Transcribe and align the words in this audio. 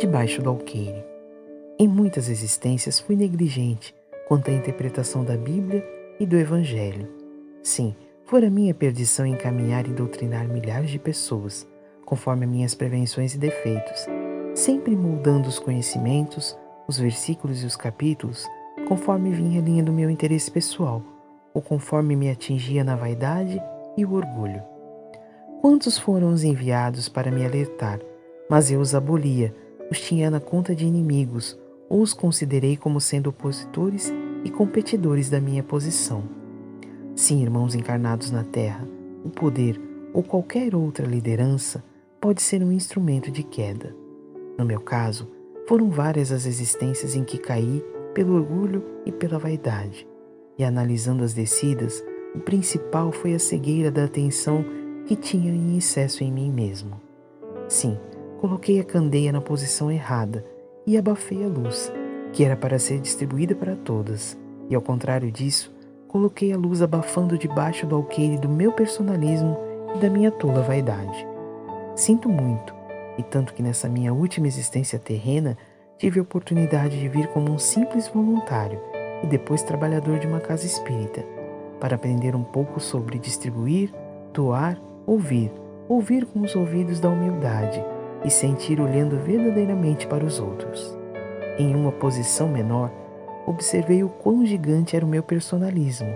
Debaixo 0.00 0.40
do 0.40 0.48
alqueire. 0.48 1.04
Em 1.78 1.86
muitas 1.86 2.30
existências 2.30 2.98
fui 2.98 3.14
negligente 3.14 3.94
quanto 4.26 4.50
à 4.50 4.54
interpretação 4.54 5.22
da 5.22 5.36
Bíblia 5.36 5.86
e 6.18 6.24
do 6.24 6.38
Evangelho. 6.38 7.06
Sim, 7.62 7.94
fora 8.24 8.48
minha 8.48 8.72
perdição 8.72 9.26
encaminhar 9.26 9.86
e 9.86 9.92
doutrinar 9.92 10.48
milhares 10.48 10.88
de 10.88 10.98
pessoas, 10.98 11.68
conforme 12.06 12.46
minhas 12.46 12.74
prevenções 12.74 13.34
e 13.34 13.38
defeitos, 13.38 14.06
sempre 14.54 14.96
moldando 14.96 15.50
os 15.50 15.58
conhecimentos, 15.58 16.56
os 16.88 16.98
versículos 16.98 17.62
e 17.62 17.66
os 17.66 17.76
capítulos, 17.76 18.46
conforme 18.88 19.30
vinha 19.30 19.60
a 19.60 19.64
linha 19.64 19.82
do 19.82 19.92
meu 19.92 20.08
interesse 20.08 20.50
pessoal, 20.50 21.02
ou 21.52 21.60
conforme 21.60 22.16
me 22.16 22.30
atingia 22.30 22.82
na 22.82 22.96
vaidade 22.96 23.60
e 23.98 24.04
o 24.06 24.14
orgulho. 24.14 24.62
Quantos 25.60 25.98
foram 25.98 26.32
os 26.32 26.42
enviados 26.42 27.06
para 27.06 27.30
me 27.30 27.44
alertar, 27.44 28.00
mas 28.48 28.70
eu 28.70 28.80
os 28.80 28.94
abolia, 28.94 29.54
os 29.90 30.00
tinha 30.00 30.30
na 30.30 30.40
conta 30.40 30.74
de 30.74 30.86
inimigos 30.86 31.58
ou 31.88 32.00
os 32.00 32.12
considerei 32.12 32.76
como 32.76 33.00
sendo 33.00 33.30
opositores 33.30 34.12
e 34.44 34.50
competidores 34.50 35.28
da 35.28 35.40
minha 35.40 35.62
posição. 35.62 36.22
Sim, 37.16 37.42
irmãos 37.42 37.74
encarnados 37.74 38.30
na 38.30 38.44
terra, 38.44 38.88
o 39.24 39.28
poder 39.28 39.80
ou 40.12 40.22
qualquer 40.22 40.74
outra 40.74 41.06
liderança 41.06 41.84
pode 42.20 42.40
ser 42.42 42.62
um 42.62 42.70
instrumento 42.70 43.30
de 43.30 43.42
queda. 43.42 43.94
No 44.56 44.64
meu 44.64 44.80
caso, 44.80 45.28
foram 45.66 45.90
várias 45.90 46.30
as 46.32 46.46
existências 46.46 47.14
em 47.14 47.24
que 47.24 47.38
caí 47.38 47.82
pelo 48.14 48.34
orgulho 48.34 48.84
e 49.04 49.12
pela 49.12 49.38
vaidade. 49.38 50.06
E 50.58 50.64
analisando 50.64 51.24
as 51.24 51.32
descidas, 51.32 52.04
o 52.34 52.40
principal 52.40 53.10
foi 53.12 53.34
a 53.34 53.38
cegueira 53.38 53.90
da 53.90 54.04
atenção 54.04 54.64
que 55.06 55.16
tinha 55.16 55.50
em 55.52 55.76
excesso 55.76 56.22
em 56.22 56.30
mim 56.30 56.50
mesmo. 56.50 57.00
Sim, 57.68 57.98
coloquei 58.40 58.80
a 58.80 58.84
candeia 58.84 59.30
na 59.30 59.40
posição 59.42 59.92
errada 59.92 60.42
e 60.86 60.96
abafei 60.96 61.44
a 61.44 61.46
luz, 61.46 61.92
que 62.32 62.42
era 62.42 62.56
para 62.56 62.78
ser 62.78 62.98
distribuída 62.98 63.54
para 63.54 63.76
todas, 63.76 64.34
e 64.70 64.74
ao 64.74 64.80
contrário 64.80 65.30
disso, 65.30 65.70
coloquei 66.08 66.50
a 66.50 66.56
luz 66.56 66.80
abafando 66.80 67.36
debaixo 67.36 67.86
do 67.86 67.94
alqueire 67.94 68.38
do 68.38 68.48
meu 68.48 68.72
personalismo 68.72 69.58
e 69.94 69.98
da 69.98 70.08
minha 70.08 70.30
tola 70.30 70.62
vaidade. 70.62 71.26
Sinto 71.94 72.30
muito, 72.30 72.74
e 73.18 73.22
tanto 73.22 73.52
que 73.52 73.62
nessa 73.62 73.90
minha 73.90 74.14
última 74.14 74.46
existência 74.46 74.98
terrena 74.98 75.58
tive 75.98 76.18
a 76.18 76.22
oportunidade 76.22 76.98
de 76.98 77.08
vir 77.08 77.26
como 77.28 77.52
um 77.52 77.58
simples 77.58 78.08
voluntário 78.08 78.80
e 79.22 79.26
depois 79.26 79.62
trabalhador 79.62 80.18
de 80.18 80.26
uma 80.26 80.40
casa 80.40 80.64
espírita, 80.64 81.22
para 81.78 81.94
aprender 81.94 82.34
um 82.34 82.44
pouco 82.44 82.80
sobre 82.80 83.18
distribuir, 83.18 83.92
doar, 84.32 84.80
ouvir, 85.06 85.52
ouvir 85.86 86.24
com 86.24 86.40
os 86.40 86.56
ouvidos 86.56 87.00
da 87.00 87.10
humildade 87.10 87.84
e 88.24 88.30
sentir 88.30 88.80
olhando 88.80 89.16
verdadeiramente 89.16 90.06
para 90.06 90.24
os 90.24 90.38
outros. 90.38 90.96
Em 91.58 91.74
uma 91.74 91.92
posição 91.92 92.48
menor, 92.48 92.90
observei 93.46 94.02
o 94.02 94.08
quão 94.08 94.44
gigante 94.44 94.96
era 94.96 95.04
o 95.04 95.08
meu 95.08 95.22
personalismo 95.22 96.08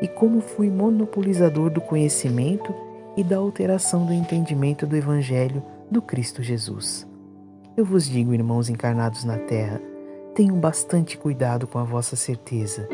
e 0.00 0.08
como 0.08 0.40
fui 0.40 0.70
monopolizador 0.70 1.70
do 1.70 1.80
conhecimento 1.80 2.74
e 3.16 3.22
da 3.22 3.36
alteração 3.36 4.06
do 4.06 4.12
entendimento 4.12 4.86
do 4.86 4.96
Evangelho 4.96 5.62
do 5.90 6.00
Cristo 6.00 6.42
Jesus. 6.42 7.06
Eu 7.76 7.84
vos 7.84 8.08
digo, 8.08 8.32
irmãos 8.32 8.68
encarnados 8.68 9.24
na 9.24 9.38
terra, 9.38 9.80
tenham 10.34 10.58
bastante 10.58 11.18
cuidado 11.18 11.66
com 11.66 11.78
a 11.78 11.84
vossa 11.84 12.16
certeza, 12.16 12.88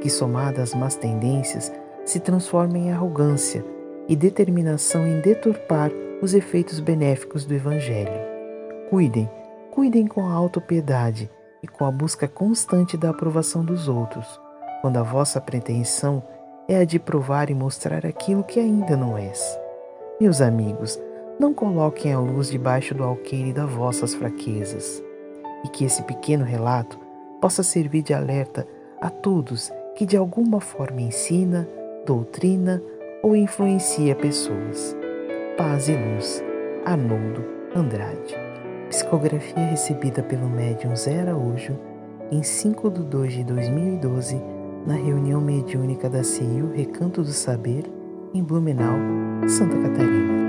que 0.00 0.10
somada 0.10 0.62
às 0.62 0.74
más 0.74 0.96
tendências 0.96 1.72
se 2.04 2.18
transforma 2.18 2.78
em 2.78 2.90
arrogância 2.90 3.64
e 4.08 4.16
determinação 4.16 5.06
em 5.06 5.20
deturpar 5.20 5.90
os 6.20 6.34
efeitos 6.34 6.80
benéficos 6.80 7.44
do 7.44 7.54
Evangelho. 7.54 8.20
Cuidem, 8.90 9.30
cuidem 9.70 10.06
com 10.06 10.26
a 10.26 10.32
autopiedade 10.32 11.30
e 11.62 11.68
com 11.68 11.84
a 11.84 11.90
busca 11.90 12.26
constante 12.26 12.96
da 12.96 13.10
aprovação 13.10 13.64
dos 13.64 13.88
outros, 13.88 14.40
quando 14.80 14.96
a 14.96 15.02
vossa 15.02 15.40
pretensão 15.40 16.22
é 16.68 16.78
a 16.78 16.84
de 16.84 16.98
provar 16.98 17.50
e 17.50 17.54
mostrar 17.54 18.04
aquilo 18.04 18.42
que 18.42 18.58
ainda 18.58 18.96
não 18.96 19.16
és. 19.16 19.58
Meus 20.20 20.40
amigos, 20.40 21.00
não 21.38 21.54
coloquem 21.54 22.12
a 22.12 22.18
luz 22.18 22.50
debaixo 22.50 22.94
do 22.94 23.04
alqueire 23.04 23.52
das 23.52 23.70
vossas 23.70 24.14
fraquezas, 24.14 25.02
e 25.64 25.68
que 25.68 25.84
esse 25.84 26.02
pequeno 26.02 26.44
relato 26.44 26.98
possa 27.40 27.62
servir 27.62 28.02
de 28.02 28.12
alerta 28.12 28.66
a 29.00 29.08
todos 29.08 29.70
que 29.94 30.04
de 30.04 30.16
alguma 30.16 30.60
forma 30.60 31.00
ensina, 31.00 31.68
doutrina 32.04 32.82
ou 33.22 33.36
influencia 33.36 34.14
pessoas. 34.16 34.97
Paz 35.58 35.88
e 35.88 35.96
Luz, 35.96 36.40
Arnoldo 36.84 37.44
Andrade. 37.74 38.36
Psicografia 38.90 39.66
recebida 39.66 40.22
pelo 40.22 40.48
médium 40.48 40.94
Zé 40.94 41.22
Araújo 41.22 41.76
em 42.30 42.44
5 42.44 42.88
de 42.88 43.02
2 43.02 43.32
de 43.32 43.42
2012, 43.42 44.40
na 44.86 44.94
reunião 44.94 45.40
mediúnica 45.40 46.08
da 46.08 46.22
CIU 46.22 46.70
Recanto 46.72 47.22
do 47.22 47.32
Saber, 47.32 47.82
em 48.32 48.40
Blumenau, 48.40 48.94
Santa 49.48 49.76
Catarina. 49.78 50.47